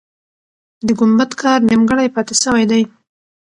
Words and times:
د 0.85 0.87
ګمبد 0.99 1.31
کار 1.41 1.59
نیمګړی 1.69 2.07
پاتې 2.15 2.33
سوی 2.43 2.63
دی. 2.71 2.83